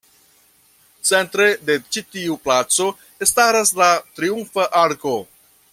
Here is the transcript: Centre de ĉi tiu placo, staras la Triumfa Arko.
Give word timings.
Centre 1.09 1.49
de 1.67 1.75
ĉi 1.97 2.03
tiu 2.15 2.39
placo, 2.47 2.87
staras 3.33 3.75
la 3.83 3.91
Triumfa 4.17 4.67
Arko. 4.85 5.17